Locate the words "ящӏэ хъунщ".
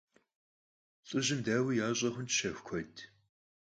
1.87-2.31